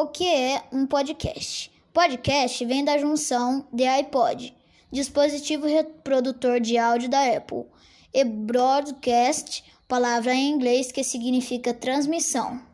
O 0.00 0.06
que 0.06 0.28
é 0.28 0.62
um 0.72 0.86
podcast? 0.86 1.72
Podcast 1.92 2.64
vem 2.64 2.84
da 2.84 2.96
junção 2.98 3.66
de 3.72 3.84
iPod, 3.84 4.56
dispositivo 4.92 5.66
reprodutor 5.66 6.60
de 6.60 6.78
áudio 6.78 7.08
da 7.08 7.36
Apple, 7.36 7.64
e 8.14 8.22
broadcast, 8.22 9.64
palavra 9.88 10.32
em 10.32 10.50
inglês 10.50 10.92
que 10.92 11.02
significa 11.02 11.74
transmissão. 11.74 12.67